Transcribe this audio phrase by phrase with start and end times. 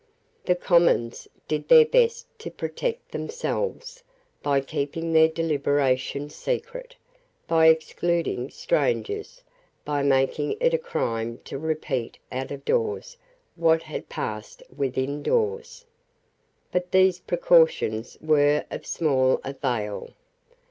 [0.45, 4.01] The Commons did their best to protect themselves
[4.41, 6.95] by keeping their deliberations secret,
[7.47, 9.43] by excluding strangers,
[9.85, 13.15] by making it a crime to repeat out of doors
[13.55, 15.85] what had passed within doors.
[16.71, 20.15] But these precautions were of small avail.